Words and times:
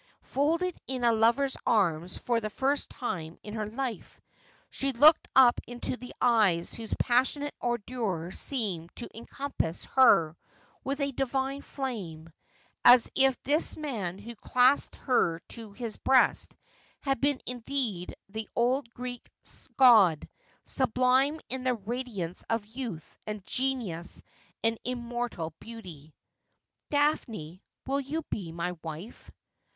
Folded 0.23 0.75
in 0.87 1.03
a 1.03 1.13
lover's 1.13 1.55
arms 1.63 2.17
for 2.17 2.39
the 2.41 2.49
first 2.49 2.89
time 2.89 3.37
in 3.43 3.53
her 3.53 3.67
life, 3.69 4.19
she 4.71 4.93
looked 4.93 5.27
up 5.35 5.61
into 5.67 5.95
eyes 6.19 6.73
whose 6.73 6.91
pas 6.97 7.27
sionate 7.27 7.51
ardour 7.61 8.31
seemed 8.31 8.89
to 8.95 9.15
encompass 9.15 9.85
her 9.85 10.35
with 10.83 11.01
a 11.01 11.11
divine 11.11 11.61
flame: 11.61 12.33
as 12.83 13.11
if 13.13 13.37
thislman 13.43 14.19
who 14.19 14.33
clasped 14.37 14.95
her 14.95 15.37
to 15.49 15.71
his 15.73 15.97
breast 15.97 16.55
had 17.01 17.21
been 17.21 17.39
indeed 17.45 18.15
the 18.27 18.49
old 18.55 18.85
G 18.85 18.91
reek 18.97 19.29
god, 19.77 20.27
sublime 20.63 21.39
in 21.47 21.63
the 21.63 21.75
radiance 21.75 22.43
of 22.49 22.65
youth 22.65 23.15
and 23.27 23.45
genius 23.45 24.23
and 24.63 24.79
immortal 24.83 25.53
beauty.' 25.59 26.15
Daphne, 26.89 27.61
will 27.85 27.99
you 27.99 28.23
be 28.31 28.51
my 28.51 28.71
wife 28.83 29.29